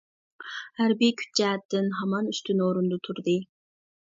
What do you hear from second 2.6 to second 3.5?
ئورۇندا تۇردى.